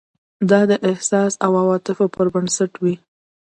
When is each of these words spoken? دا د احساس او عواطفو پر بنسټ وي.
دا 0.49 0.59
د 0.69 0.73
احساس 0.89 1.33
او 1.45 1.51
عواطفو 1.61 2.05
پر 2.15 2.27
بنسټ 2.33 2.71
وي. 2.83 2.95